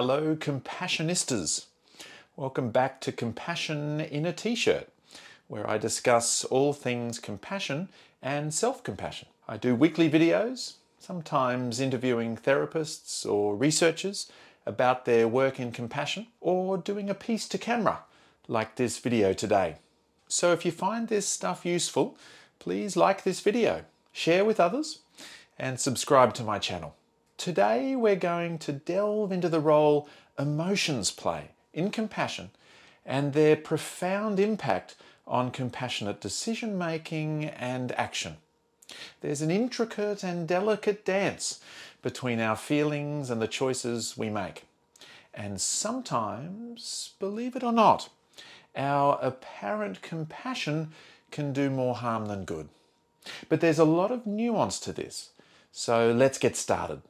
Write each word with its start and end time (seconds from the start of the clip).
Hello, 0.00 0.36
Compassionistas. 0.36 1.66
Welcome 2.36 2.70
back 2.70 3.00
to 3.00 3.10
Compassion 3.10 4.00
in 4.00 4.26
a 4.26 4.32
T 4.32 4.54
shirt, 4.54 4.88
where 5.48 5.68
I 5.68 5.76
discuss 5.76 6.44
all 6.44 6.72
things 6.72 7.18
compassion 7.18 7.88
and 8.22 8.54
self 8.54 8.84
compassion. 8.84 9.26
I 9.48 9.56
do 9.56 9.74
weekly 9.74 10.08
videos, 10.08 10.74
sometimes 11.00 11.80
interviewing 11.80 12.36
therapists 12.36 13.28
or 13.28 13.56
researchers 13.56 14.30
about 14.64 15.04
their 15.04 15.26
work 15.26 15.58
in 15.58 15.72
compassion, 15.72 16.28
or 16.40 16.78
doing 16.78 17.10
a 17.10 17.14
piece 17.26 17.48
to 17.48 17.58
camera, 17.58 18.04
like 18.46 18.76
this 18.76 18.98
video 18.98 19.32
today. 19.32 19.78
So 20.28 20.52
if 20.52 20.64
you 20.64 20.70
find 20.70 21.08
this 21.08 21.26
stuff 21.26 21.66
useful, 21.66 22.16
please 22.60 22.96
like 22.96 23.24
this 23.24 23.40
video, 23.40 23.84
share 24.12 24.44
with 24.44 24.60
others, 24.60 25.00
and 25.58 25.80
subscribe 25.80 26.34
to 26.34 26.44
my 26.44 26.60
channel. 26.60 26.94
Today 27.38 27.94
we're 27.94 28.16
going 28.16 28.58
to 28.58 28.72
delve 28.72 29.30
into 29.30 29.48
the 29.48 29.60
role 29.60 30.08
emotions 30.36 31.12
play 31.12 31.52
in 31.72 31.92
compassion 31.92 32.50
and 33.06 33.32
their 33.32 33.54
profound 33.54 34.40
impact 34.40 34.96
on 35.24 35.52
compassionate 35.52 36.20
decision 36.20 36.76
making 36.76 37.44
and 37.44 37.92
action. 37.92 38.38
There's 39.20 39.40
an 39.40 39.52
intricate 39.52 40.24
and 40.24 40.48
delicate 40.48 41.04
dance 41.04 41.60
between 42.02 42.40
our 42.40 42.56
feelings 42.56 43.30
and 43.30 43.40
the 43.40 43.46
choices 43.46 44.18
we 44.18 44.30
make. 44.30 44.64
And 45.32 45.60
sometimes, 45.60 47.12
believe 47.20 47.54
it 47.54 47.62
or 47.62 47.72
not, 47.72 48.08
our 48.74 49.16
apparent 49.22 50.02
compassion 50.02 50.90
can 51.30 51.52
do 51.52 51.70
more 51.70 51.94
harm 51.94 52.26
than 52.26 52.44
good. 52.44 52.68
But 53.48 53.60
there's 53.60 53.78
a 53.78 53.84
lot 53.84 54.10
of 54.10 54.26
nuance 54.26 54.80
to 54.80 54.92
this, 54.92 55.30
so 55.70 56.10
let's 56.10 56.38
get 56.38 56.56
started. 56.56 57.00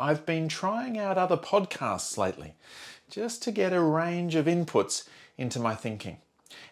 I've 0.00 0.24
been 0.24 0.48
trying 0.48 0.96
out 0.96 1.18
other 1.18 1.36
podcasts 1.36 2.16
lately 2.16 2.54
just 3.10 3.42
to 3.42 3.50
get 3.50 3.72
a 3.72 3.80
range 3.80 4.36
of 4.36 4.46
inputs 4.46 5.08
into 5.36 5.58
my 5.58 5.74
thinking. 5.74 6.18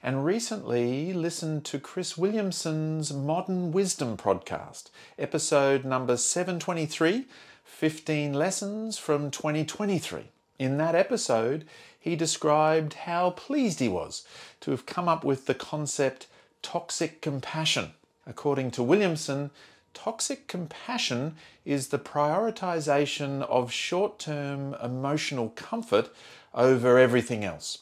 And 0.01 0.25
recently 0.25 1.13
listened 1.13 1.65
to 1.65 1.81
Chris 1.81 2.17
Williamson's 2.17 3.13
Modern 3.13 3.73
Wisdom 3.73 4.17
podcast, 4.17 4.91
episode 5.19 5.85
number 5.85 6.17
723 6.17 7.25
15 7.65 8.33
Lessons 8.33 8.97
from 8.97 9.33
2023. 9.33 10.27
In 10.61 10.79
that 10.79 10.95
episode, 10.95 11.65
he 11.99 12.15
described 12.15 12.95
how 12.95 13.31
pleased 13.31 13.81
he 13.81 13.89
was 13.89 14.25
to 14.61 14.71
have 14.71 14.87
come 14.87 15.09
up 15.09 15.25
with 15.25 15.47
the 15.47 15.55
concept 15.55 16.29
toxic 16.63 17.21
compassion. 17.21 17.91
According 18.25 18.71
to 18.73 18.85
Williamson, 18.85 19.51
Toxic 19.97 20.47
compassion 20.47 21.37
is 21.65 21.89
the 21.89 21.99
prioritization 21.99 23.41
of 23.45 23.73
short 23.73 24.19
term 24.19 24.75
emotional 24.75 25.49
comfort 25.57 26.11
over 26.53 26.99
everything 26.99 27.45
else, 27.45 27.79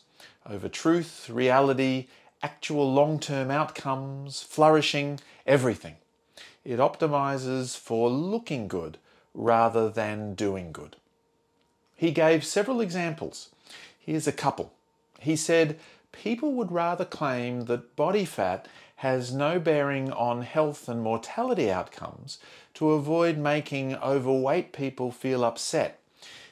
over 0.49 0.69
truth, 0.69 1.29
reality, 1.29 2.07
actual 2.41 2.91
long 2.91 3.19
term 3.19 3.51
outcomes, 3.51 4.43
flourishing, 4.43 5.19
everything. 5.45 5.97
It 6.65 6.79
optimizes 6.79 7.77
for 7.77 8.09
looking 8.09 8.69
good 8.69 8.97
rather 9.35 9.91
than 9.91 10.35
doing 10.35 10.71
good. 10.71 10.95
He 11.97 12.13
gave 12.13 12.45
several 12.45 12.81
examples. 12.81 13.51
Here's 13.99 14.29
a 14.29 14.33
couple. 14.33 14.73
He 15.19 15.35
said, 15.35 15.81
People 16.13 16.53
would 16.53 16.71
rather 16.71 17.05
claim 17.05 17.63
that 17.63 17.97
body 17.97 18.25
fat 18.25 18.69
has 18.97 19.33
no 19.33 19.59
bearing 19.59 20.11
on 20.13 20.43
health 20.43 20.89
and 20.89 21.03
mortality 21.03 21.71
outcomes 21.71 22.39
to 22.75 22.93
avoid 22.93 23.37
making 23.37 23.95
overweight 23.97 24.73
people 24.73 25.11
feel 25.11 25.45
upset, 25.45 26.01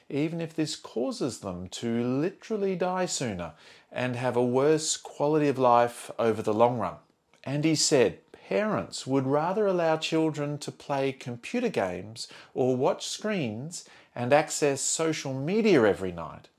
even 0.09 0.41
if 0.41 0.53
this 0.53 0.75
causes 0.75 1.39
them 1.39 1.67
to 1.69 2.03
literally 2.03 2.75
die 2.75 3.05
sooner 3.05 3.53
and 3.91 4.15
have 4.15 4.35
a 4.35 4.43
worse 4.43 4.97
quality 4.97 5.47
of 5.47 5.57
life 5.57 6.11
over 6.19 6.41
the 6.41 6.53
long 6.53 6.77
run. 6.77 6.95
And 7.43 7.63
he 7.65 7.75
said, 7.75 8.19
Parents 8.49 9.07
would 9.07 9.25
rather 9.25 9.65
allow 9.65 9.97
children 9.97 10.57
to 10.59 10.71
play 10.71 11.13
computer 11.13 11.69
games 11.69 12.27
or 12.53 12.75
watch 12.75 13.07
screens 13.07 13.85
and 14.13 14.33
access 14.33 14.81
social 14.81 15.33
media 15.33 15.83
every 15.83 16.11
night 16.11 16.49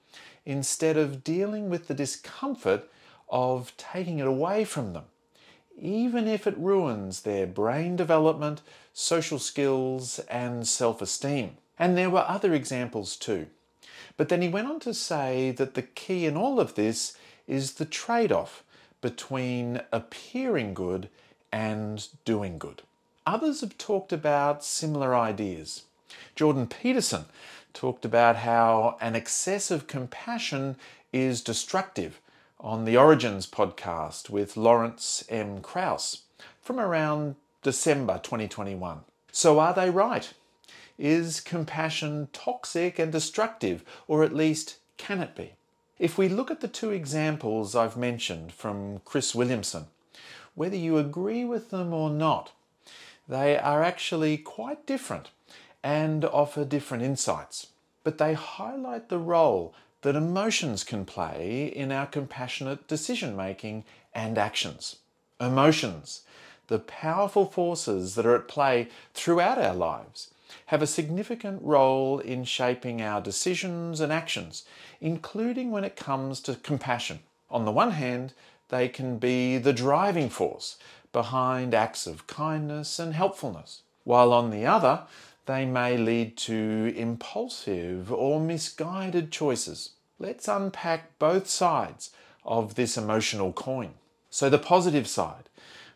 instead 0.47 0.97
of 0.97 1.23
dealing 1.23 1.69
with 1.69 1.87
the 1.87 1.95
discomfort 1.95 2.91
of 3.29 3.77
taking 3.77 4.19
it 4.19 4.27
away 4.27 4.65
from 4.65 4.93
them 4.93 5.05
even 5.79 6.29
if 6.29 6.47
it 6.47 6.57
ruins 6.57 7.23
their 7.23 7.47
brain 7.47 7.97
development, 7.97 8.63
social 8.93 9.39
skills, 9.39 10.19
and 10.31 10.67
self 10.67 11.03
esteem. 11.03 11.57
And 11.79 11.97
there 11.97 12.11
were 12.11 12.25
other 12.29 12.55
examples 12.55 13.17
too. 13.17 13.47
But 14.17 14.29
then 14.29 14.43
he 14.43 14.49
went 14.49 14.69
on 14.69 14.81
to 14.81 14.95
say 14.95 15.51
that 15.53 15.75
the 15.75 15.83
key 15.83 16.27
in 16.27 16.37
all 16.37 16.61
of 16.61 16.75
this 16.75 17.17
is 17.47 17.73
the 17.73 17.85
trade 17.85 18.31
off 18.31 18.63
between 19.01 19.81
appearing 19.93 20.75
good 20.75 21.09
and 21.53 22.09
doing 22.25 22.59
good. 22.59 22.83
Others 23.27 23.61
have 23.61 23.77
talked 23.79 24.13
about 24.13 24.65
similar 24.65 25.15
ideas. 25.15 25.85
Jordan 26.37 26.67
Peterson 26.67 27.25
talked 27.73 28.05
about 28.05 28.37
how 28.37 28.97
an 29.01 29.17
excess 29.17 29.71
of 29.71 29.87
compassion 29.87 30.77
is 31.13 31.41
destructive 31.41 32.21
on 32.61 32.85
the 32.85 32.97
Origins 32.97 33.47
podcast 33.47 34.31
with 34.31 34.57
Lawrence 34.57 35.25
M. 35.29 35.61
Krauss 35.61 36.23
from 36.61 36.79
around 36.79 37.37
December 37.63 38.21
2021. 38.23 39.01
So, 39.33 39.59
are 39.59 39.75
they 39.75 39.91
right? 39.91 40.33
Is 40.99 41.41
compassion 41.41 42.29
toxic 42.33 42.99
and 42.99 43.11
destructive, 43.11 43.85
or 44.07 44.23
at 44.23 44.35
least 44.35 44.79
can 44.97 45.21
it 45.21 45.35
be? 45.35 45.53
If 45.99 46.17
we 46.17 46.29
look 46.29 46.51
at 46.51 46.61
the 46.61 46.69
two 46.69 46.91
examples 46.91 47.75
I've 47.75 47.97
mentioned 47.97 48.53
from 48.53 49.01
Chris 49.05 49.35
Williamson, 49.35 49.87
whether 50.55 50.77
you 50.77 50.99
agree 50.99 51.45
with 51.45 51.71
them 51.71 51.93
or 51.93 52.11
not, 52.11 52.53
they 53.29 53.59
are 53.59 53.83
actually 53.83 54.37
quite 54.37 54.87
different 54.87 55.31
and 55.83 56.25
offer 56.25 56.65
different 56.65 57.03
insights. 57.03 57.69
But 58.03 58.19
they 58.19 58.35
highlight 58.35 59.09
the 59.09 59.19
role 59.19 59.75
that 60.05 60.15
emotions 60.15 60.85
can 60.85 61.03
play 61.07 61.73
in 61.75 61.91
our 61.91 62.05
compassionate 62.05 62.87
decision 62.87 63.35
making 63.35 63.83
and 64.15 64.37
actions. 64.37 64.97
Emotions, 65.41 66.21
the 66.67 66.79
powerful 66.79 67.47
forces 67.47 68.15
that 68.15 68.27
are 68.27 68.37
at 68.37 68.47
play 68.47 68.87
throughout 69.15 69.57
our 69.57 69.75
lives, 69.75 70.31
have 70.67 70.83
a 70.83 70.87
significant 70.87 71.59
role 71.63 72.19
in 72.19 72.45
shaping 72.45 73.01
our 73.01 73.19
decisions 73.19 73.99
and 73.99 74.13
actions, 74.13 74.65
including 75.01 75.71
when 75.71 75.85
it 75.85 75.97
comes 75.97 76.39
to 76.41 76.55
compassion. 76.57 77.21
On 77.51 77.65
the 77.65 77.73
one 77.73 77.93
hand, 77.93 78.35
they 78.69 78.91
can 78.91 79.17
be 79.17 79.57
the 79.57 79.73
driving 79.73 80.29
force 80.29 80.77
behind 81.15 81.73
acts 81.73 82.07
of 82.07 82.27
kindness 82.27 82.99
and 82.99 83.15
helpfulness, 83.15 83.81
while 84.05 84.35
on 84.35 84.51
the 84.51 84.67
other, 84.67 85.05
they 85.47 85.65
may 85.65 85.97
lead 85.97 86.37
to 86.39 86.93
impulsive 86.97 88.13
or 88.13 88.41
misguided 88.41 89.31
choices. 89.31 89.91
Let's 90.19 90.49
unpack 90.49 91.19
both 91.19 91.49
sides 91.49 92.11
of 92.45 92.75
this 92.75 92.97
emotional 92.97 93.53
coin. 93.53 93.95
So, 94.31 94.49
the 94.49 94.59
positive 94.59 95.07
side 95.07 95.49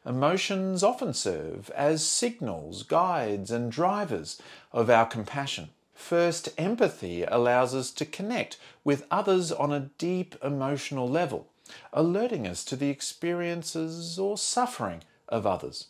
emotions 0.07 0.83
often 0.83 1.13
serve 1.13 1.71
as 1.71 2.05
signals, 2.05 2.83
guides, 2.83 3.51
and 3.51 3.71
drivers 3.71 4.41
of 4.73 4.89
our 4.89 5.05
compassion. 5.05 5.71
First, 5.93 6.49
empathy 6.57 7.25
allows 7.25 7.75
us 7.75 7.91
to 7.91 8.07
connect 8.07 8.57
with 8.85 9.07
others 9.11 9.51
on 9.51 9.73
a 9.73 9.91
deep 9.99 10.37
emotional 10.43 11.09
level, 11.09 11.49
alerting 11.93 12.47
us 12.47 12.65
to 12.67 12.77
the 12.77 12.89
experiences 12.89 14.19
or 14.19 14.39
suffering 14.39 15.03
of 15.29 15.47
others. 15.47 15.89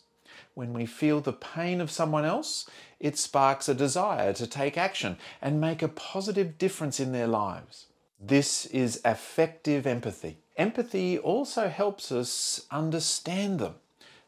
When 0.53 0.73
we 0.73 0.85
feel 0.85 1.21
the 1.21 1.33
pain 1.33 1.81
of 1.81 1.91
someone 1.91 2.25
else, 2.25 2.69
it 2.99 3.17
sparks 3.17 3.69
a 3.69 3.73
desire 3.73 4.33
to 4.33 4.47
take 4.47 4.77
action 4.77 5.17
and 5.41 5.61
make 5.61 5.81
a 5.81 5.87
positive 5.87 6.57
difference 6.57 6.99
in 6.99 7.11
their 7.11 7.27
lives. 7.27 7.85
This 8.19 8.65
is 8.67 9.01
affective 9.05 9.87
empathy. 9.87 10.37
Empathy 10.57 11.17
also 11.17 11.69
helps 11.69 12.11
us 12.11 12.65
understand 12.69 13.59
them, 13.59 13.75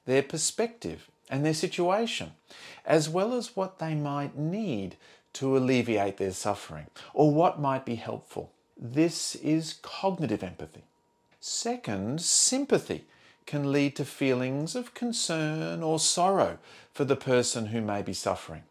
their 0.06 0.24
perspective, 0.24 1.10
and 1.30 1.46
their 1.46 1.54
situation, 1.54 2.32
as 2.86 3.10
well 3.10 3.34
as 3.34 3.56
what 3.56 3.80
they 3.80 3.96
might 3.96 4.38
need 4.38 4.96
to 5.34 5.58
alleviate 5.58 6.18
their 6.18 6.32
suffering 6.32 6.88
or 7.14 7.32
what 7.32 7.60
might 7.60 7.86
be 7.86 7.96
helpful. 7.96 8.52
This 8.78 9.36
is 9.36 9.80
cognitive 9.82 10.44
empathy. 10.44 10.84
Second, 11.40 12.22
sympathy 12.22 13.06
can 13.52 13.70
lead 13.70 13.94
to 13.98 14.06
feelings 14.06 14.76
of 14.76 14.94
concern 14.94 15.84
or 15.84 16.00
sorrow 16.00 16.58
for 16.94 17.04
the 17.04 17.18
person 17.18 17.66
who 17.66 17.82
may 17.82 18.02
be 18.02 18.14
suffering. 18.14 18.64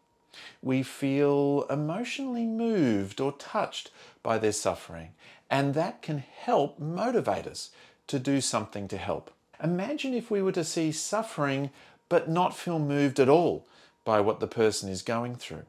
We 0.63 0.81
feel 0.81 1.67
emotionally 1.69 2.47
moved 2.47 3.21
or 3.21 3.33
touched 3.33 3.91
by 4.23 4.39
their 4.39 4.51
suffering, 4.51 5.09
and 5.51 5.75
that 5.75 6.01
can 6.01 6.17
help 6.17 6.79
motivate 6.79 7.45
us 7.45 7.69
to 8.07 8.17
do 8.17 8.41
something 8.41 8.87
to 8.87 8.97
help. 8.97 9.29
Imagine 9.63 10.15
if 10.15 10.31
we 10.31 10.41
were 10.41 10.51
to 10.53 10.63
see 10.63 10.91
suffering 10.91 11.69
but 12.09 12.27
not 12.27 12.57
feel 12.57 12.79
moved 12.79 13.19
at 13.19 13.29
all 13.29 13.67
by 14.03 14.19
what 14.19 14.39
the 14.39 14.47
person 14.47 14.89
is 14.89 15.03
going 15.03 15.35
through. 15.35 15.65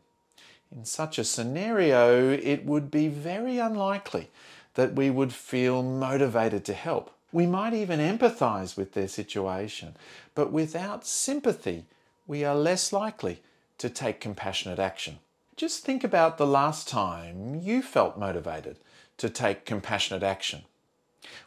In 0.75 0.87
such 0.87 1.19
a 1.19 1.25
scenario, 1.25 2.31
it 2.31 2.65
would 2.65 2.91
be 2.91 3.09
very 3.09 3.59
unlikely 3.59 4.31
that 4.73 4.95
we 4.95 5.11
would 5.11 5.35
feel 5.35 5.83
motivated 5.83 6.65
to 6.65 6.73
help. 6.73 7.11
We 7.33 7.47
might 7.47 7.73
even 7.73 7.99
empathize 7.99 8.77
with 8.77 8.93
their 8.93 9.09
situation, 9.09 9.97
but 10.35 10.53
without 10.53 11.07
sympathy, 11.07 11.87
we 12.27 12.45
are 12.45 12.55
less 12.55 12.93
likely 12.93 13.41
to 13.79 13.89
take 13.89 14.21
compassionate 14.21 14.79
action. 14.79 15.19
Just 15.57 15.83
think 15.83 16.05
about 16.05 16.37
the 16.37 16.47
last 16.47 16.89
time 16.89 17.55
you 17.55 17.81
felt 17.83 18.19
motivated 18.19 18.77
to 19.17 19.31
take 19.31 19.65
compassionate 19.65 20.23
action. 20.23 20.63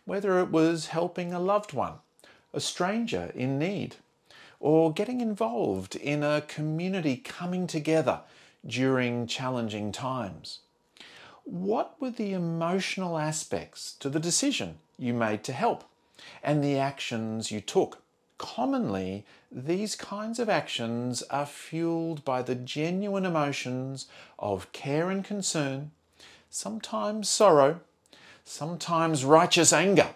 Whether 0.06 0.40
it 0.40 0.50
was 0.50 0.88
helping 0.88 1.34
a 1.34 1.40
loved 1.40 1.74
one, 1.74 1.96
a 2.52 2.60
stranger 2.60 3.32
in 3.36 3.60
need, 3.60 3.98
or 4.60 4.92
getting 4.92 5.22
involved 5.22 5.96
in 5.96 6.24
a 6.24 6.42
community 6.48 7.18
coming 7.18 7.68
together 7.68 8.22
during 8.66 9.28
challenging 9.28 9.92
times. 9.92 10.60
What 11.44 12.00
were 12.02 12.10
the 12.10 12.34
emotional 12.34 13.20
aspects 13.20 13.94
to 14.00 14.10
the 14.10 14.20
decision 14.20 14.80
you 14.98 15.14
made 15.14 15.44
to 15.44 15.54
help 15.54 15.84
and 16.44 16.64
the 16.64 16.78
actions 16.78 17.52
you 17.52 17.62
took? 17.62 18.02
Commonly, 18.38 19.26
these 19.52 19.96
kinds 19.96 20.40
of 20.40 20.50
actions 20.50 21.24
are 21.24 21.46
fueled 21.46 22.26
by 22.26 22.42
the 22.42 22.56
genuine 22.56 23.26
emotions 23.26 24.08
of 24.38 24.72
care 24.74 25.10
and 25.10 25.24
concern, 25.24 25.92
sometimes 26.50 27.30
sorrow, 27.30 27.80
sometimes 28.44 29.24
righteous 29.24 29.72
anger. 29.72 30.10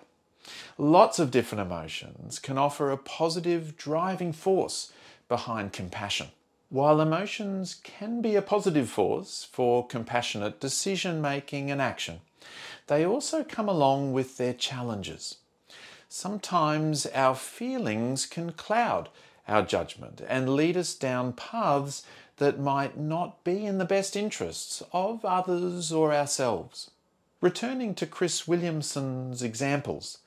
Lots 0.78 1.20
of 1.20 1.32
different 1.32 1.62
emotions 1.62 2.40
can 2.40 2.58
offer 2.58 2.92
a 2.92 2.98
positive 2.98 3.78
driving 3.78 4.34
force 4.34 4.92
behind 5.28 5.74
compassion. 5.74 6.28
While 6.70 7.02
emotions 7.02 7.80
can 7.84 8.22
be 8.22 8.36
a 8.36 8.42
positive 8.42 8.90
force 8.90 9.48
for 9.52 9.88
compassionate 9.88 10.60
decision 10.60 11.22
making 11.22 11.72
and 11.72 11.82
action, 11.82 12.22
they 12.90 13.06
also 13.06 13.44
come 13.44 13.70
along 13.70 14.12
with 14.14 14.38
their 14.38 14.54
challenges. 14.54 15.38
Sometimes 16.10 17.06
our 17.06 17.36
feelings 17.36 18.26
can 18.26 18.52
cloud 18.52 19.10
our 19.48 19.62
judgment 19.62 20.22
and 20.28 20.56
lead 20.56 20.76
us 20.76 20.96
down 20.96 21.34
paths 21.34 22.04
that 22.38 22.60
might 22.60 22.98
not 22.98 23.44
be 23.44 23.64
in 23.64 23.78
the 23.78 23.86
best 23.86 24.16
interests 24.16 24.82
of 24.92 25.24
others 25.24 25.92
or 25.92 26.12
ourselves. 26.12 26.90
Returning 27.42 27.94
to 27.94 28.08
Chris 28.08 28.48
Williamson's 28.48 29.44
examples, 29.44 30.18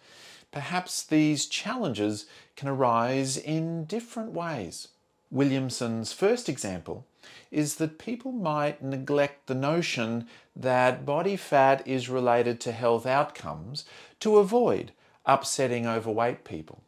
perhaps 0.53 1.03
these 1.03 1.47
challenges 1.47 2.27
can 2.55 2.69
arise 2.69 3.37
in 3.37 3.87
different 3.87 4.31
ways. 4.31 4.89
Williamson's 5.33 6.13
first 6.13 6.49
example 6.49 7.07
is 7.51 7.77
that 7.77 7.99
people 7.99 8.33
might 8.33 8.83
neglect 8.83 9.47
the 9.47 9.55
notion 9.55 10.29
that 10.55 11.07
body 11.07 11.37
fat 11.37 11.87
is 11.87 12.09
related 12.09 12.61
to 12.61 12.73
health 12.73 13.07
outcomes 13.07 13.85
to 14.21 14.39
avoid 14.39 14.93
upsetting 15.25 15.87
overweight 15.87 16.45
people, 16.45 16.83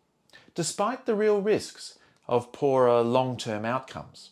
despite 0.54 1.06
the 1.06 1.14
real 1.14 1.40
risks 1.40 1.98
of 2.26 2.52
poorer 2.52 3.02
long 3.02 3.36
term 3.36 3.64
outcomes. 3.64 4.30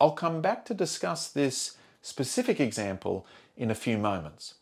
I'll 0.00 0.12
come 0.12 0.40
back 0.40 0.64
to 0.66 0.74
discuss 0.74 1.28
this 1.28 1.76
specific 2.02 2.60
example 2.60 3.26
in 3.56 3.70
a 3.70 3.74
few 3.74 3.96
moments. 3.96 4.54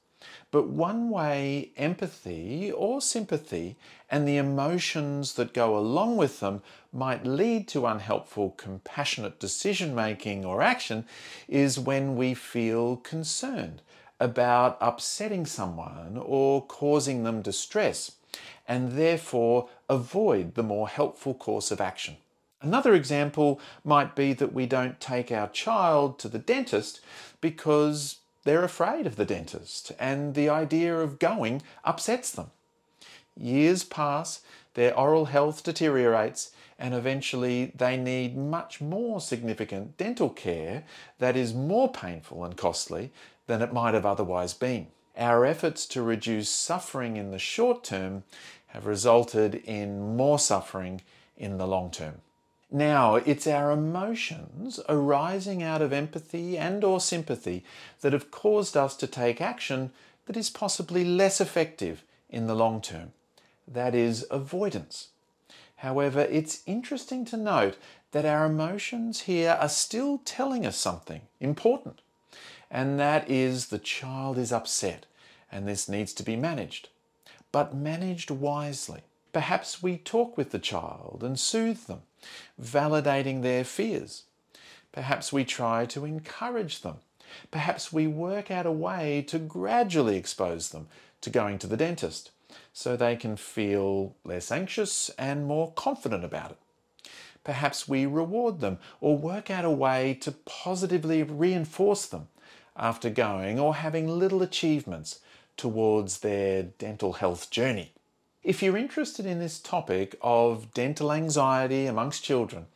But 0.52 0.68
one 0.68 1.10
way 1.10 1.72
empathy 1.76 2.70
or 2.70 3.00
sympathy 3.00 3.76
and 4.08 4.28
the 4.28 4.36
emotions 4.36 5.34
that 5.34 5.54
go 5.54 5.76
along 5.76 6.16
with 6.16 6.38
them 6.40 6.62
might 6.92 7.26
lead 7.26 7.66
to 7.68 7.86
unhelpful, 7.86 8.50
compassionate 8.50 9.40
decision 9.40 9.94
making 9.94 10.44
or 10.44 10.62
action 10.62 11.06
is 11.48 11.80
when 11.80 12.14
we 12.16 12.34
feel 12.34 12.96
concerned 12.98 13.82
about 14.22 14.78
upsetting 14.80 15.44
someone 15.44 16.16
or 16.16 16.64
causing 16.64 17.24
them 17.24 17.42
distress 17.42 18.12
and 18.68 18.92
therefore 18.92 19.68
avoid 19.88 20.54
the 20.54 20.62
more 20.62 20.88
helpful 20.88 21.34
course 21.34 21.72
of 21.72 21.80
action. 21.80 22.16
Another 22.60 22.94
example 22.94 23.60
might 23.84 24.14
be 24.14 24.32
that 24.34 24.52
we 24.52 24.64
don't 24.66 25.00
take 25.00 25.32
our 25.32 25.48
child 25.48 26.20
to 26.20 26.28
the 26.28 26.38
dentist 26.38 27.00
because 27.40 28.18
they're 28.44 28.62
afraid 28.62 29.08
of 29.08 29.16
the 29.16 29.24
dentist 29.24 29.90
and 29.98 30.36
the 30.36 30.48
idea 30.48 30.96
of 30.96 31.18
going 31.18 31.60
upsets 31.84 32.30
them. 32.30 32.52
Years 33.36 33.82
pass, 33.82 34.42
their 34.74 34.96
oral 34.96 35.24
health 35.24 35.64
deteriorates, 35.64 36.52
and 36.78 36.94
eventually 36.94 37.72
they 37.74 37.96
need 37.96 38.36
much 38.36 38.80
more 38.80 39.20
significant 39.20 39.96
dental 39.96 40.28
care 40.28 40.84
that 41.18 41.36
is 41.36 41.52
more 41.52 41.90
painful 41.90 42.44
and 42.44 42.56
costly 42.56 43.10
than 43.46 43.62
it 43.62 43.72
might 43.72 43.94
have 43.94 44.06
otherwise 44.06 44.54
been. 44.54 44.88
Our 45.16 45.44
efforts 45.44 45.86
to 45.86 46.02
reduce 46.02 46.48
suffering 46.48 47.16
in 47.16 47.30
the 47.30 47.38
short 47.38 47.84
term 47.84 48.24
have 48.68 48.86
resulted 48.86 49.56
in 49.56 50.16
more 50.16 50.38
suffering 50.38 51.02
in 51.36 51.58
the 51.58 51.66
long 51.66 51.90
term. 51.90 52.22
Now, 52.70 53.16
it's 53.16 53.46
our 53.46 53.70
emotions 53.70 54.80
arising 54.88 55.62
out 55.62 55.82
of 55.82 55.92
empathy 55.92 56.56
and 56.56 56.82
or 56.82 57.00
sympathy 57.00 57.64
that 58.00 58.14
have 58.14 58.30
caused 58.30 58.78
us 58.78 58.96
to 58.96 59.06
take 59.06 59.42
action 59.42 59.90
that 60.24 60.38
is 60.38 60.48
possibly 60.48 61.04
less 61.04 61.38
effective 61.38 62.02
in 62.30 62.46
the 62.46 62.54
long 62.54 62.80
term. 62.80 63.12
That 63.68 63.94
is 63.94 64.26
avoidance. 64.30 65.08
However, 65.76 66.20
it's 66.20 66.62
interesting 66.64 67.26
to 67.26 67.36
note 67.36 67.76
that 68.12 68.24
our 68.24 68.46
emotions 68.46 69.22
here 69.22 69.58
are 69.60 69.68
still 69.68 70.22
telling 70.24 70.64
us 70.64 70.76
something 70.76 71.22
important, 71.40 72.00
and 72.72 72.98
that 72.98 73.30
is 73.30 73.66
the 73.66 73.78
child 73.78 74.38
is 74.38 74.50
upset 74.50 75.04
and 75.52 75.68
this 75.68 75.90
needs 75.90 76.14
to 76.14 76.22
be 76.22 76.34
managed, 76.34 76.88
but 77.52 77.74
managed 77.74 78.30
wisely. 78.30 79.02
Perhaps 79.34 79.82
we 79.82 79.98
talk 79.98 80.38
with 80.38 80.50
the 80.50 80.58
child 80.58 81.20
and 81.22 81.38
soothe 81.38 81.84
them 81.86 82.00
validating 82.60 83.42
their 83.42 83.62
fears. 83.62 84.24
Perhaps 84.90 85.32
we 85.32 85.44
try 85.44 85.84
to 85.84 86.06
encourage 86.06 86.80
them. 86.80 86.96
Perhaps 87.50 87.92
we 87.92 88.06
work 88.06 88.50
out 88.50 88.66
a 88.66 88.72
way 88.72 89.22
to 89.28 89.38
gradually 89.38 90.16
expose 90.16 90.70
them 90.70 90.88
to 91.20 91.30
going 91.30 91.58
to 91.58 91.66
the 91.66 91.76
dentist 91.76 92.30
so 92.72 92.96
they 92.96 93.16
can 93.16 93.36
feel 93.36 94.14
less 94.24 94.50
anxious 94.50 95.10
and 95.18 95.46
more 95.46 95.72
confident 95.72 96.24
about 96.24 96.52
it. 96.52 96.58
Perhaps 97.44 97.88
we 97.88 98.06
reward 98.06 98.60
them 98.60 98.78
or 99.00 99.18
work 99.18 99.50
out 99.50 99.64
a 99.64 99.70
way 99.70 100.14
to 100.20 100.32
positively 100.32 101.22
reinforce 101.22 102.06
them 102.06 102.28
after 102.76 103.10
going 103.10 103.58
or 103.58 103.76
having 103.76 104.08
little 104.08 104.42
achievements 104.42 105.20
towards 105.56 106.20
their 106.20 106.62
dental 106.62 107.14
health 107.14 107.50
journey. 107.50 107.92
If 108.42 108.62
you're 108.62 108.76
interested 108.76 109.24
in 109.24 109.38
this 109.38 109.60
topic 109.60 110.16
of 110.20 110.74
dental 110.74 111.12
anxiety 111.12 111.86
amongst 111.86 112.24
children, 112.24 112.66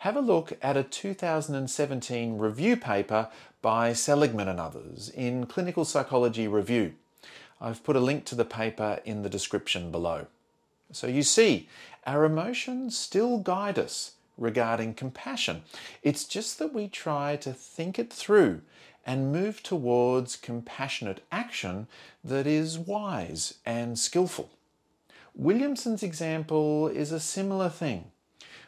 have 0.00 0.16
a 0.16 0.20
look 0.20 0.56
at 0.62 0.78
a 0.78 0.82
2017 0.82 2.38
review 2.38 2.76
paper 2.76 3.28
by 3.60 3.92
Seligman 3.92 4.48
and 4.48 4.58
others 4.58 5.10
in 5.10 5.44
Clinical 5.44 5.84
Psychology 5.84 6.48
Review. 6.48 6.94
I've 7.60 7.84
put 7.84 7.96
a 7.96 8.00
link 8.00 8.24
to 8.26 8.34
the 8.34 8.46
paper 8.46 9.00
in 9.04 9.22
the 9.22 9.28
description 9.28 9.90
below. 9.90 10.26
So 10.92 11.06
you 11.06 11.22
see, 11.22 11.68
our 12.06 12.24
emotions 12.24 12.98
still 12.98 13.38
guide 13.38 13.78
us 13.78 14.12
regarding 14.38 14.94
compassion. 14.94 15.62
It's 16.02 16.24
just 16.24 16.58
that 16.58 16.72
we 16.72 16.88
try 16.88 17.36
to 17.36 17.52
think 17.52 17.98
it 17.98 18.10
through 18.10 18.62
and 19.06 19.32
move 19.32 19.62
towards 19.62 20.36
compassionate 20.36 21.22
action 21.32 21.86
that 22.22 22.46
is 22.46 22.78
wise 22.78 23.54
and 23.64 23.98
skillful. 23.98 24.50
Williamson's 25.34 26.02
example 26.02 26.88
is 26.88 27.12
a 27.12 27.20
similar 27.20 27.68
thing. 27.68 28.10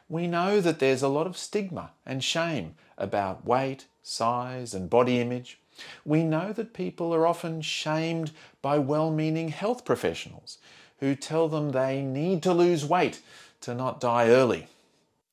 We 0.09 0.27
know 0.27 0.61
that 0.61 0.79
there's 0.79 1.03
a 1.03 1.09
lot 1.09 1.27
of 1.27 1.37
stigma 1.37 1.91
and 2.05 2.23
shame 2.23 2.75
about 2.99 3.47
weight, 3.47 3.87
size, 4.03 4.75
and 4.75 4.91
body 4.91 5.21
image. 5.21 5.59
We 6.05 6.23
know 6.23 6.53
that 6.53 6.75
people 6.75 7.15
are 7.15 7.27
often 7.27 7.63
shamed 7.63 8.31
by 8.61 8.79
well 8.79 9.11
meaning 9.11 9.49
health 9.49 9.85
professionals 9.85 10.59
who 11.01 11.17
tell 11.17 11.49
them 11.49 11.71
they 11.71 12.03
need 12.03 12.43
to 12.43 12.53
lose 12.53 12.85
weight 12.85 13.21
to 13.63 13.75
not 13.75 14.01
die 14.01 14.29
early. 14.29 14.69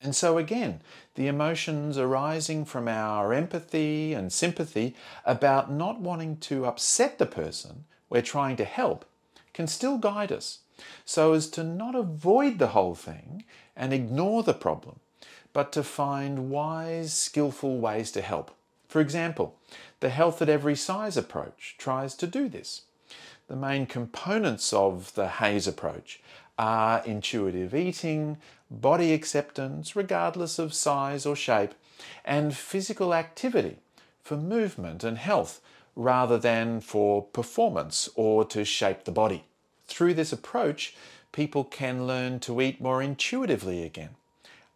And 0.01 0.15
so, 0.15 0.37
again, 0.37 0.81
the 1.15 1.27
emotions 1.27 1.97
arising 1.97 2.63
from 2.63 2.87
our 2.87 3.33
empathy 3.33 4.13
and 4.13 4.31
sympathy 4.31 4.95
about 5.25 5.71
not 5.71 5.99
wanting 5.99 6.37
to 6.37 6.65
upset 6.65 7.17
the 7.17 7.25
person 7.25 7.83
we're 8.09 8.21
trying 8.21 8.55
to 8.57 8.65
help 8.65 9.05
can 9.53 9.67
still 9.67 9.97
guide 9.97 10.31
us 10.31 10.59
so 11.03 11.33
as 11.33 11.47
to 11.49 11.63
not 11.63 11.95
avoid 11.95 12.59
the 12.59 12.67
whole 12.67 12.95
thing 12.95 13.43
and 13.75 13.91
ignore 13.91 14.43
the 14.43 14.53
problem, 14.53 14.99
but 15.51 15.73
to 15.73 15.83
find 15.83 16.49
wise, 16.49 17.13
skillful 17.13 17.77
ways 17.77 18.11
to 18.11 18.21
help. 18.21 18.51
For 18.87 19.01
example, 19.01 19.55
the 19.99 20.09
Health 20.09 20.41
at 20.41 20.49
Every 20.49 20.75
Size 20.75 21.17
approach 21.17 21.75
tries 21.77 22.15
to 22.15 22.27
do 22.27 22.47
this. 22.47 22.83
The 23.47 23.55
main 23.55 23.85
components 23.85 24.71
of 24.73 25.13
the 25.15 25.27
HAES 25.27 25.67
approach 25.67 26.21
are 26.59 27.01
intuitive 27.05 27.73
eating, 27.73 28.37
body 28.69 29.13
acceptance, 29.13 29.95
regardless 29.95 30.59
of 30.59 30.73
size 30.73 31.25
or 31.25 31.35
shape, 31.35 31.73
and 32.25 32.55
physical 32.55 33.13
activity 33.13 33.77
for 34.21 34.35
movement 34.37 35.03
and 35.03 35.17
health 35.17 35.61
rather 35.95 36.37
than 36.37 36.81
for 36.81 37.23
performance 37.23 38.09
or 38.15 38.45
to 38.45 38.63
shape 38.63 39.05
the 39.05 39.11
body. 39.11 39.45
Through 39.87 40.13
this 40.13 40.31
approach, 40.33 40.95
people 41.31 41.63
can 41.63 42.05
learn 42.05 42.39
to 42.41 42.61
eat 42.61 42.81
more 42.81 43.01
intuitively 43.01 43.83
again, 43.83 44.11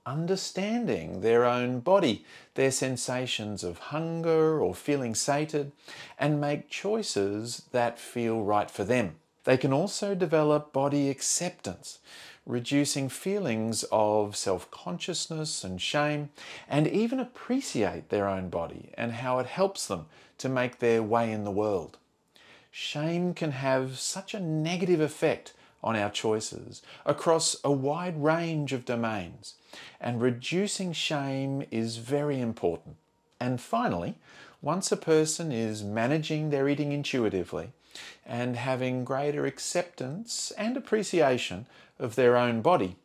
understanding 0.06 1.22
their 1.22 1.46
own 1.46 1.82
body, 1.82 2.26
their 2.56 2.72
sensations 2.72 3.64
of 3.64 3.78
hunger 3.78 4.60
or 4.60 4.74
feeling 4.74 5.16
sated, 5.16 5.72
and 6.18 6.42
make 6.42 6.70
choices 6.70 7.64
that 7.72 8.00
feel 8.00 8.42
right 8.42 8.72
for 8.72 8.84
them. 8.84 9.16
They 9.44 9.58
can 9.58 9.74
also 9.74 10.16
develop 10.16 10.72
body 10.72 11.10
acceptance, 11.10 12.00
reducing 12.46 13.10
feelings 13.10 13.84
of 13.92 14.36
self 14.38 14.72
consciousness 14.72 15.64
and 15.64 15.82
shame, 15.82 16.30
and 16.70 16.88
even 16.88 17.20
appreciate 17.20 18.10
their 18.10 18.28
own 18.28 18.50
body 18.50 18.92
and 18.98 19.14
how 19.14 19.40
it 19.40 19.48
helps 19.48 19.88
them 19.88 20.06
to 20.38 20.50
make 20.50 20.80
their 20.80 21.04
way 21.04 21.32
in 21.32 21.44
the 21.44 21.52
world. 21.52 21.98
Shame 22.72 23.34
can 23.34 23.52
have 23.52 24.00
such 24.00 24.34
a 24.34 24.40
negative 24.40 25.02
effect 25.02 25.54
on 25.84 25.96
our 25.98 26.10
choices 26.10 26.82
across 27.06 27.58
a 27.64 27.72
wide 27.72 28.24
range 28.24 28.72
of 28.72 28.86
domains, 28.86 29.56
and 30.00 30.22
reducing 30.22 30.94
shame 30.94 31.66
is 31.70 31.98
very 31.98 32.40
important. 32.40 32.96
And 33.40 33.60
finally, 33.60 34.16
once 34.62 34.90
a 34.94 34.98
person 34.98 35.52
is 35.52 35.84
managing 35.84 36.50
their 36.50 36.70
eating 36.70 36.94
intuitively 36.94 37.74
and 38.26 38.56
having 38.56 39.04
greater 39.04 39.46
acceptance 39.46 40.52
and 40.58 40.78
appreciation 40.78 41.66
of 42.00 42.16
their 42.16 42.38
own 42.38 42.62
body, 42.62 42.96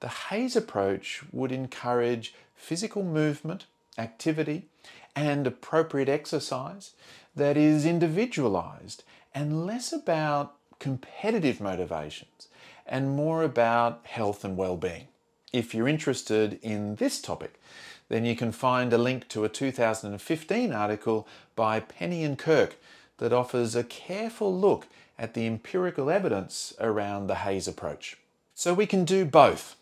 the 0.00 0.08
HAES 0.08 0.56
approach 0.56 1.22
would 1.32 1.52
encourage 1.52 2.34
physical 2.54 3.02
movement, 3.02 3.66
activity, 3.98 4.66
and 5.14 5.46
appropriate 5.46 6.08
exercise 6.08 6.92
that 7.34 7.56
is 7.56 7.86
individualized 7.86 9.04
and 9.34 9.66
less 9.66 9.92
about 9.92 10.54
competitive 10.78 11.60
motivations 11.60 12.48
and 12.86 13.16
more 13.16 13.42
about 13.42 14.00
health 14.04 14.44
and 14.44 14.56
well-being. 14.56 15.08
If 15.52 15.74
you're 15.74 15.88
interested 15.88 16.58
in 16.62 16.96
this 16.96 17.20
topic, 17.20 17.60
then 18.08 18.24
you 18.24 18.36
can 18.36 18.52
find 18.52 18.92
a 18.92 18.98
link 18.98 19.28
to 19.28 19.44
a 19.44 19.48
2015 19.48 20.72
article 20.72 21.26
by 21.54 21.80
Penney 21.80 22.24
and 22.24 22.38
Kirk 22.38 22.76
that 23.18 23.32
offers 23.32 23.74
a 23.74 23.84
careful 23.84 24.54
look 24.54 24.86
at 25.18 25.34
the 25.34 25.46
empirical 25.46 26.10
evidence 26.10 26.74
around 26.78 27.26
the 27.26 27.36
HAES 27.36 27.66
approach. 27.66 28.16
So 28.54 28.74
we 28.74 28.86
can 28.86 29.04
do 29.04 29.24
both. 29.24 29.76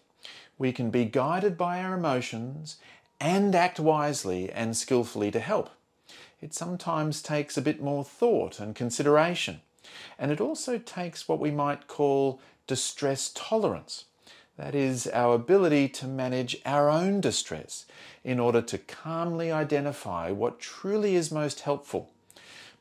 We 0.58 0.72
can 0.72 0.90
be 0.90 1.04
guided 1.04 1.56
by 1.56 1.82
our 1.82 1.94
emotions 1.94 2.76
and 3.20 3.54
act 3.54 3.80
wisely 3.80 4.50
and 4.50 4.76
skillfully 4.76 5.30
to 5.32 5.40
help. 5.40 5.70
It 6.40 6.54
sometimes 6.54 7.22
takes 7.22 7.56
a 7.56 7.62
bit 7.62 7.80
more 7.80 8.04
thought 8.04 8.60
and 8.60 8.74
consideration, 8.74 9.60
and 10.18 10.30
it 10.30 10.40
also 10.40 10.78
takes 10.78 11.28
what 11.28 11.40
we 11.40 11.50
might 11.50 11.88
call 11.88 12.40
distress 12.66 13.32
tolerance. 13.34 14.04
That 14.56 14.74
is, 14.74 15.08
our 15.08 15.34
ability 15.34 15.88
to 15.88 16.06
manage 16.06 16.56
our 16.64 16.88
own 16.88 17.20
distress 17.20 17.86
in 18.22 18.38
order 18.38 18.62
to 18.62 18.78
calmly 18.78 19.50
identify 19.50 20.30
what 20.30 20.60
truly 20.60 21.16
is 21.16 21.32
most 21.32 21.60
helpful 21.60 22.10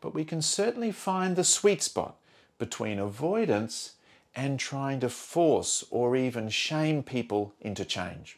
but 0.04 0.14
we 0.14 0.26
can 0.26 0.42
certainly 0.42 0.92
find 0.92 1.38
the 1.38 1.46
sweet 1.46 1.82
spot 1.82 2.18
between 2.60 3.00
avoidance 3.00 3.94
and 4.36 4.60
trying 4.60 5.00
to 5.00 5.08
force 5.08 5.86
or 5.90 6.18
even 6.18 6.50
shame 6.50 7.02
people 7.02 7.54
into 7.62 7.86
change. 7.86 8.38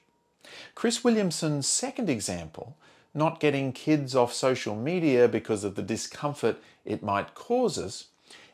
Chris 0.75 1.03
Williamson's 1.03 1.65
second 1.65 2.07
example, 2.07 2.77
not 3.15 3.39
getting 3.39 3.73
kids 3.73 4.15
off 4.15 4.31
social 4.31 4.75
media 4.75 5.27
because 5.27 5.63
of 5.63 5.73
the 5.73 5.81
discomfort 5.81 6.57
it 6.85 7.01
might 7.01 7.33
cause 7.33 7.79
us, 7.79 8.09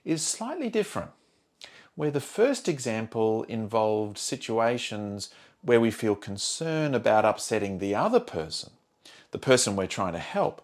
is 0.05 0.25
slightly 0.25 0.69
different. 0.69 1.11
Where 1.95 2.11
the 2.11 2.21
first 2.21 2.69
example 2.69 3.43
involved 3.43 4.17
situations 4.17 5.31
where 5.61 5.81
we 5.81 5.91
feel 5.91 6.15
concern 6.15 6.95
about 6.95 7.25
upsetting 7.25 7.79
the 7.79 7.93
other 7.93 8.21
person, 8.21 8.71
the 9.31 9.37
person 9.37 9.75
we're 9.75 9.87
trying 9.87 10.13
to 10.13 10.19
help, 10.19 10.61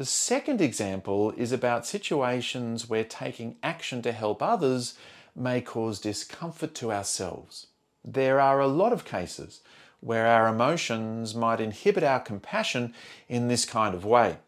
the 0.00 0.06
second 0.06 0.62
example 0.62 1.30
is 1.32 1.52
about 1.52 1.84
situations 1.84 2.88
where 2.88 3.04
taking 3.04 3.56
action 3.62 4.00
to 4.00 4.12
help 4.12 4.42
others 4.42 4.94
may 5.36 5.60
cause 5.60 6.00
discomfort 6.00 6.74
to 6.74 6.90
ourselves. 6.90 7.66
There 8.02 8.40
are 8.40 8.60
a 8.60 8.66
lot 8.66 8.94
of 8.94 9.04
cases 9.04 9.60
where 10.00 10.26
our 10.26 10.48
emotions 10.48 11.34
might 11.34 11.60
inhibit 11.60 12.02
our 12.02 12.18
compassion 12.18 12.94
in 13.28 13.48
this 13.48 13.66
kind 13.66 13.94
of 13.94 14.06
way. 14.06 14.38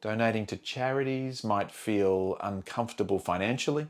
Donating 0.00 0.46
to 0.46 0.56
charities 0.56 1.44
might 1.44 1.70
feel 1.70 2.38
uncomfortable 2.42 3.18
financially. 3.18 3.88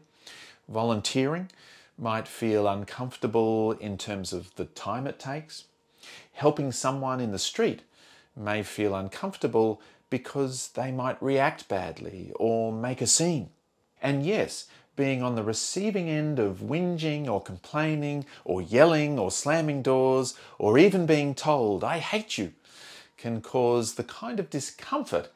Volunteering 0.69 1.49
might 1.97 2.26
feel 2.26 2.67
uncomfortable 2.67 3.71
in 3.71 3.99
terms 3.99 4.33
of 4.33 4.52
the 4.57 4.64
time 4.64 5.07
it 5.07 5.21
takes. 5.21 5.67
Helping 6.33 6.73
someone 6.73 7.21
in 7.21 7.31
the 7.31 7.38
street 7.38 7.83
may 8.35 8.64
feel 8.64 8.97
uncomfortable 8.97 9.81
because 10.11 10.69
they 10.69 10.91
might 10.91 11.23
react 11.23 11.69
badly 11.69 12.33
or 12.37 12.73
make 12.73 13.00
a 13.00 13.07
scene. 13.07 13.50
And 14.03 14.25
yes, 14.25 14.67
being 14.97 15.23
on 15.23 15.37
the 15.37 15.43
receiving 15.43 16.09
end 16.09 16.38
of 16.38 16.59
whinging 16.59 17.29
or 17.29 17.41
complaining 17.41 18.25
or 18.45 18.61
yelling 18.61 19.19
or 19.19 19.31
slamming 19.31 19.83
doors 19.83 20.35
or 20.59 20.79
even 20.79 21.07
being 21.07 21.35
told, 21.35 21.85
I 21.85 21.99
hate 21.99 22.37
you, 22.37 22.53
can 23.17 23.41
cause 23.41 23.95
the 23.95 24.05
kind 24.05 24.41
of 24.41 24.50
discomfort 24.50 25.31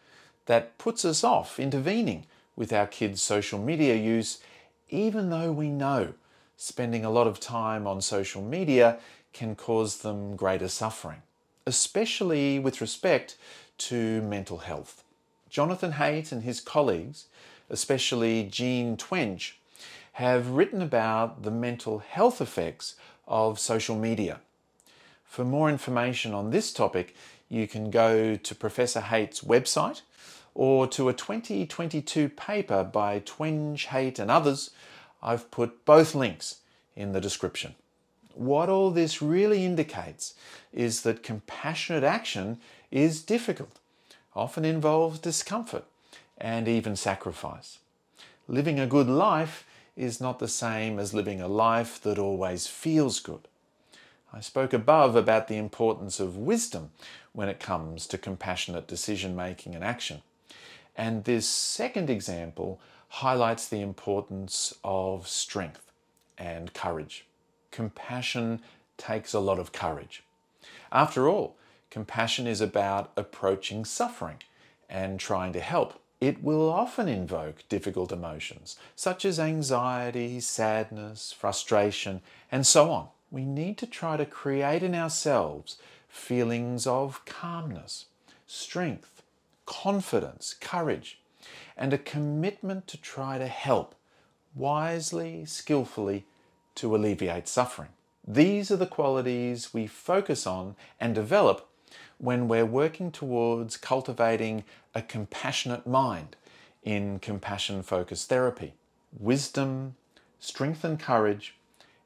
that 0.47 0.79
puts 0.79 1.05
us 1.05 1.23
off 1.23 1.61
intervening 1.61 2.27
with 2.57 2.73
our 2.73 2.87
kids' 2.87 3.23
social 3.23 3.59
media 3.59 3.95
use, 3.95 4.41
even 4.89 5.31
though 5.31 5.53
we 5.53 5.69
know 5.69 6.15
spending 6.57 7.05
a 7.05 7.11
lot 7.11 7.27
of 7.27 7.41
time 7.41 7.87
on 7.87 8.01
social 8.01 8.43
media 8.43 8.99
can 9.33 9.55
cause 9.55 9.99
them 9.99 10.37
greater 10.37 10.69
suffering, 10.69 11.23
especially 11.67 12.59
with 12.59 12.81
respect 12.81 13.37
to 13.89 14.23
mental 14.23 14.59
health. 14.59 15.05
Jonathan 15.49 15.93
Haidt 15.93 16.33
and 16.33 16.43
his 16.43 16.61
colleagues, 16.61 17.27
especially 17.69 18.45
Jean 18.45 18.97
Twenge, 18.97 19.53
have 20.15 20.51
written 20.51 20.83
about 20.83 21.43
the 21.43 21.51
mental 21.51 21.99
health 21.99 22.41
effects 22.41 22.97
of 23.27 23.59
social 23.59 23.97
media. 23.97 24.41
For 25.25 25.45
more 25.45 25.71
information 25.71 26.35
on 26.35 26.51
this 26.51 26.73
topic, 26.73 27.15
you 27.49 27.67
can 27.67 27.91
go 27.91 28.37
to 28.37 28.55
Professor 28.55 29.01
Haidt's 29.01 29.41
website 29.41 30.03
or 30.55 30.87
to 30.89 31.09
a 31.09 31.15
2022 31.15 32.29
paper 32.29 32.85
by 32.85 33.21
Twenge, 33.21 33.87
Haidt, 33.87 34.19
and 34.19 34.31
others. 34.31 34.71
I've 35.23 35.51
put 35.51 35.85
both 35.85 36.15
links 36.15 36.57
in 36.95 37.13
the 37.13 37.21
description. 37.21 37.75
What 38.35 38.69
all 38.69 38.91
this 38.91 39.21
really 39.21 39.65
indicates 39.65 40.35
is 40.73 41.03
that 41.03 41.23
compassionate 41.23 42.05
action 42.05 42.59
is 42.93 43.23
difficult, 43.23 43.81
often 44.37 44.65
involves 44.65 45.19
discomfort 45.19 45.85
and 46.39 46.69
even 46.69 46.95
sacrifice. 46.95 47.79
Living 48.47 48.79
a 48.79 48.87
good 48.87 49.09
life 49.09 49.65
is 49.97 50.21
not 50.21 50.39
the 50.39 50.49
same 50.49 50.99
as 50.99 51.15
living 51.15 51.41
a 51.41 51.49
life 51.49 52.01
that 52.03 52.19
always 52.19 52.67
feels 52.67 53.19
good. 53.21 53.49
I 54.33 54.41
spoke 54.41 54.73
above 54.73 55.17
about 55.17 55.49
the 55.49 55.59
importance 55.59 56.19
of 56.19 56.37
wisdom 56.37 56.91
when 57.33 57.49
it 57.49 57.61
comes 57.61 58.07
to 58.07 58.19
compassionate 58.19 58.87
decision 58.87 59.37
making 59.37 59.75
and 59.75 59.85
action. 59.85 60.23
And 60.97 61.25
this 61.25 61.49
second 61.49 62.11
example 62.11 62.81
highlights 63.09 63.69
the 63.69 63.83
importance 63.83 64.75
of 64.83 65.29
strength 65.29 65.93
and 66.39 66.73
courage. 66.73 67.27
Compassion 67.71 68.61
takes 68.97 69.35
a 69.35 69.41
lot 69.41 69.59
of 69.59 69.73
courage. 69.73 70.23
After 70.91 71.29
all, 71.29 71.57
Compassion 71.93 72.47
is 72.47 72.63
about 72.63 73.13
approaching 73.19 73.85
suffering 73.85 74.39
and 74.89 75.21
trying 75.21 75.53
to 75.53 75.61
help. 75.61 76.01
It 76.23 76.43
will 76.43 76.71
often 76.71 77.07
invoke 77.07 77.65
difficult 77.69 78.11
emotions, 78.11 78.79
such 78.97 79.27
as 79.27 79.39
anxiety, 79.39 80.41
sadness, 80.41 81.35
frustration, 81.39 82.23
and 82.51 82.67
so 82.67 82.91
on. 82.91 83.09
We 83.31 83.45
need 83.45 83.77
to 83.77 83.87
try 83.87 84.17
to 84.17 84.25
create 84.25 84.83
in 84.83 84.95
ourselves 84.95 85.77
feelings 86.09 86.87
of 86.87 87.27
calmness, 87.27 88.07
strength, 88.47 89.23
confidence, 89.67 90.55
courage, 90.59 91.21
and 91.77 91.93
a 91.93 91.99
commitment 91.99 92.87
to 92.87 92.97
try 92.97 93.37
to 93.37 93.49
help 93.49 93.95
wisely, 94.55 95.45
skillfully, 95.45 96.25
to 96.77 96.97
alleviate 96.97 97.49
suffering. 97.49 97.91
These 98.27 98.71
are 98.71 98.77
the 98.77 98.87
qualities 98.87 99.75
we 99.75 99.87
focus 99.87 100.47
on 100.47 100.75
and 100.99 101.15
develop 101.15 101.69
when 102.23 102.47
we're 102.47 102.65
working 102.65 103.11
towards 103.11 103.77
cultivating 103.77 104.63
a 104.95 105.03
compassionate 105.03 105.85
mind 105.89 106.37
in 106.85 107.19
compassion 107.19 107.83
focused 107.83 108.29
therapy. 108.29 108.75
Wisdom, 109.19 109.97
strength 110.39 110.85
and 110.85 111.01
courage, 111.01 111.57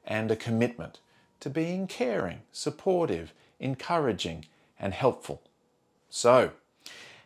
and 0.03 0.31
a 0.31 0.35
commitment 0.35 0.99
to 1.39 1.51
being 1.51 1.85
caring, 1.85 2.39
supportive, 2.51 3.31
encouraging, 3.59 4.43
and 4.79 4.95
helpful. 4.95 5.43
So, 6.09 6.49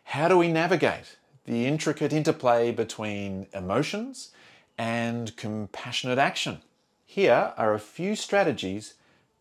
how 0.04 0.28
do 0.28 0.36
we 0.36 0.52
navigate 0.52 1.16
the 1.46 1.64
intricate 1.64 2.12
interplay 2.12 2.72
between 2.72 3.46
emotions 3.54 4.32
and 4.76 5.34
compassionate 5.38 6.18
action? 6.18 6.58
Here 7.06 7.54
are 7.56 7.72
a 7.72 7.78
few 7.78 8.16
strategies 8.16 8.94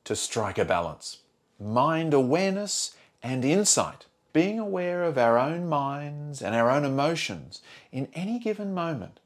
to 0.06 0.16
strike 0.16 0.58
a 0.58 0.64
balance. 0.64 1.18
Mind 1.60 2.14
awareness 2.14 2.96
and 3.24 3.44
insight. 3.46 4.06
Being 4.34 4.60
aware 4.60 5.04
of 5.04 5.18
our 5.18 5.38
own 5.38 5.68
minds 5.68 6.42
and 6.42 6.56
our 6.56 6.72
own 6.72 6.86
emotions 6.86 7.62
in 7.92 8.08
any 8.14 8.40
given 8.40 8.74
moment, 8.74 9.20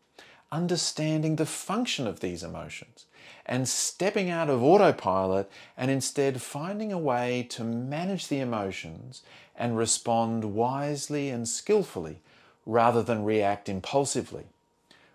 understanding 0.51 1.35
the 1.35 1.45
function 1.45 2.07
of 2.07 2.21
these 2.21 2.43
emotions, 2.43 3.05
and 3.45 3.69
stepping 3.69 4.29
out 4.29 4.49
of 4.49 4.63
autopilot 4.63 5.49
and 5.77 5.91
instead 5.91 6.41
finding 6.41 6.91
a 6.91 6.97
way 6.97 7.45
to 7.49 7.63
manage 7.63 8.27
the 8.27 8.39
emotions 8.39 9.21
and 9.55 9.77
respond 9.77 10.55
wisely 10.55 11.29
and 11.29 11.47
skillfully 11.47 12.19
rather 12.65 13.03
than 13.03 13.23
react 13.23 13.69
impulsively. 13.69 14.45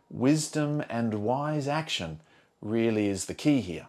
Wisdom 0.09 0.85
and 0.89 1.15
wise 1.15 1.67
action 1.67 2.21
really 2.63 3.09
is 3.09 3.27
the 3.27 3.35
key 3.35 3.61
here. 3.61 3.87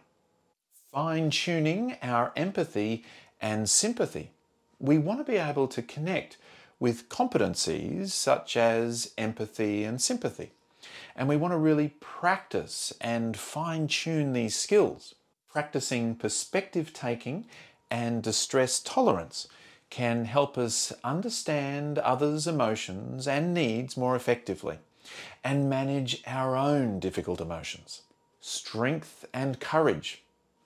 Fine 0.92 1.30
tuning 1.30 1.96
our 2.02 2.32
empathy 2.36 3.04
and 3.40 3.68
sympathy. 3.70 4.30
We 4.82 4.98
want 4.98 5.24
to 5.24 5.32
be 5.32 5.38
able 5.38 5.68
to 5.68 5.80
connect 5.80 6.38
with 6.80 7.08
competencies 7.08 8.08
such 8.10 8.56
as 8.56 9.12
empathy 9.16 9.84
and 9.84 10.02
sympathy. 10.02 10.50
And 11.14 11.28
we 11.28 11.36
want 11.36 11.52
to 11.52 11.58
really 11.58 11.94
practice 12.00 12.92
and 13.00 13.36
fine 13.36 13.86
tune 13.86 14.32
these 14.32 14.56
skills. 14.56 15.14
Practicing 15.48 16.16
perspective 16.16 16.92
taking 16.92 17.46
and 17.92 18.24
distress 18.24 18.80
tolerance 18.80 19.46
can 19.88 20.24
help 20.24 20.58
us 20.58 20.92
understand 21.04 21.98
others' 21.98 22.48
emotions 22.48 23.28
and 23.28 23.54
needs 23.54 23.96
more 23.96 24.16
effectively 24.16 24.78
and 25.44 25.70
manage 25.70 26.22
our 26.26 26.56
own 26.56 26.98
difficult 26.98 27.40
emotions. 27.40 28.02
Strength 28.40 29.26
and 29.32 29.60
courage. 29.60 30.22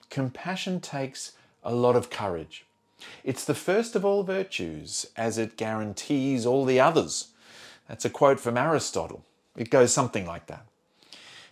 Compassion 0.09 0.81
takes 0.81 1.33
a 1.63 1.75
lot 1.75 1.97
of 1.97 2.09
courage. 2.09 2.66
It's 3.25 3.45
the 3.45 3.55
first 3.55 3.95
of 3.95 4.05
all 4.05 4.23
virtues 4.23 5.07
as 5.17 5.39
it 5.39 5.57
guarantees 5.57 6.47
all 6.47 6.65
the 6.65 6.81
others. 6.81 7.29
That's 7.89 8.05
a 8.05 8.11
quote 8.11 8.41
from 8.41 8.57
Aristotle. 8.57 9.25
It 9.57 9.71
goes 9.71 9.93
something 9.93 10.27
like 10.27 10.47
that. 10.47 10.67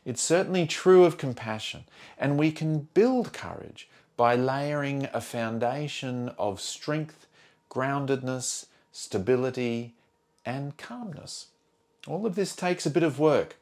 It's 0.04 0.22
certainly 0.22 0.66
true 0.66 1.04
of 1.04 1.16
compassion, 1.16 1.84
and 2.18 2.38
we 2.38 2.52
can 2.52 2.88
build 2.92 3.32
courage 3.32 3.88
by 4.16 4.36
layering 4.36 5.08
a 5.12 5.20
foundation 5.20 6.30
of 6.38 6.60
strength, 6.60 7.26
groundedness, 7.70 8.66
stability, 8.92 9.94
and 10.44 10.76
calmness. 10.76 11.46
All 12.06 12.26
of 12.26 12.34
this 12.34 12.54
takes 12.54 12.84
a 12.84 12.90
bit 12.90 13.02
of 13.02 13.18
work, 13.18 13.56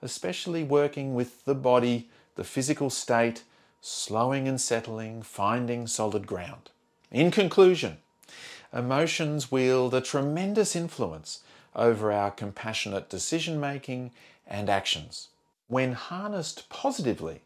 especially 0.00 0.62
working 0.62 1.14
with 1.14 1.44
the 1.44 1.56
body, 1.56 2.08
the 2.36 2.44
physical 2.44 2.88
state, 2.88 3.42
slowing 3.80 4.46
and 4.46 4.60
settling, 4.60 5.22
finding 5.22 5.86
solid 5.86 6.26
ground. 6.26 6.70
In 7.10 7.32
conclusion, 7.32 7.98
emotions 8.72 9.50
wield 9.50 9.94
a 9.94 10.00
tremendous 10.00 10.76
influence 10.76 11.40
over 11.74 12.12
our 12.12 12.30
compassionate 12.30 13.10
decision 13.10 13.58
making 13.58 14.12
and 14.46 14.70
actions. 14.70 15.28
When 15.66 15.94
harnessed 15.94 16.68
positively, 16.68 17.40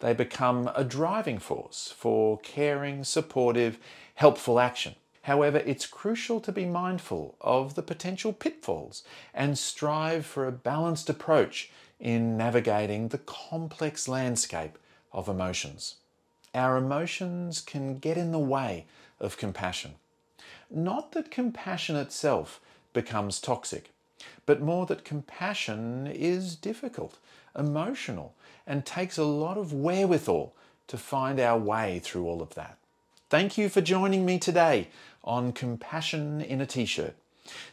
they 0.00 0.12
become 0.12 0.70
a 0.76 0.84
driving 0.84 1.38
force 1.38 1.94
for 1.96 2.38
caring, 2.40 3.02
supportive, 3.02 3.78
helpful 4.14 4.60
action. 4.60 4.94
However, 5.22 5.62
it's 5.64 5.86
crucial 5.86 6.38
to 6.40 6.52
be 6.52 6.66
mindful 6.66 7.34
of 7.40 7.76
the 7.76 7.82
potential 7.82 8.34
pitfalls 8.34 9.04
and 9.32 9.58
strive 9.58 10.26
for 10.26 10.46
a 10.46 10.52
balanced 10.52 11.08
approach 11.08 11.70
in 11.98 12.36
navigating 12.36 13.08
the 13.08 13.18
complex 13.18 14.06
landscape 14.06 14.78
of 15.14 15.28
emotions. 15.28 15.96
Our 16.54 16.76
emotions 16.76 17.60
can 17.60 17.98
get 17.98 18.16
in 18.16 18.32
the 18.32 18.38
way 18.38 18.86
of 19.20 19.36
compassion. 19.36 19.94
Not 20.70 21.12
that 21.12 21.30
compassion 21.30 21.96
itself 21.96 22.60
becomes 22.92 23.40
toxic, 23.40 23.90
but 24.46 24.60
more 24.60 24.86
that 24.86 25.04
compassion 25.04 26.06
is 26.06 26.56
difficult, 26.56 27.18
emotional, 27.56 28.34
and 28.66 28.84
takes 28.84 29.18
a 29.18 29.24
lot 29.24 29.56
of 29.56 29.72
wherewithal 29.72 30.54
to 30.88 30.96
find 30.96 31.38
our 31.38 31.58
way 31.58 31.98
through 31.98 32.26
all 32.26 32.42
of 32.42 32.54
that. 32.54 32.76
Thank 33.30 33.58
you 33.58 33.68
for 33.68 33.80
joining 33.80 34.24
me 34.24 34.38
today 34.38 34.88
on 35.22 35.52
Compassion 35.52 36.40
in 36.40 36.60
a 36.60 36.66
T-shirt. 36.66 37.14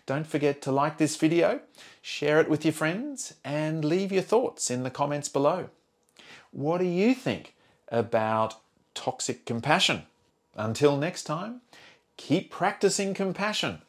Don't 0.05 0.27
forget 0.27 0.61
to 0.63 0.71
like 0.71 0.97
this 0.97 1.15
video, 1.15 1.61
share 2.01 2.39
it 2.39 2.49
with 2.49 2.65
your 2.65 2.73
friends, 2.73 3.33
and 3.43 3.85
leave 3.85 4.11
your 4.11 4.21
thoughts 4.21 4.69
in 4.69 4.83
the 4.83 4.89
comments 4.89 5.29
below. 5.29 5.69
What 6.51 6.79
do 6.79 6.85
you 6.85 7.13
think 7.13 7.55
about 7.89 8.55
toxic 8.95 9.45
compassion? 9.45 10.03
Until 10.55 10.97
next 10.97 11.23
time, 11.23 11.61
keep 12.17 12.49
practicing 12.49 13.13
compassion 13.13 13.81